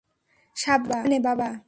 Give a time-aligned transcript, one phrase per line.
[0.55, 1.51] সাবধানে, বাবা।